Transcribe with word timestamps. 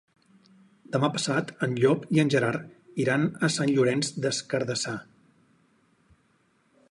Demà 0.93 1.09
passat 1.17 1.51
en 1.67 1.75
Llop 1.83 2.07
i 2.17 2.21
en 2.23 2.31
Gerard 2.35 3.03
iran 3.05 3.27
a 3.47 3.51
Sant 3.57 3.75
Llorenç 3.75 4.11
des 4.25 4.39
Cardassar. 4.55 4.99